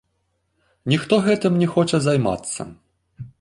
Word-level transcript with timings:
Ніхто 0.93 1.19
гэтым 1.27 1.59
не 1.65 1.67
хоча 1.75 2.01
займацца. 2.07 2.61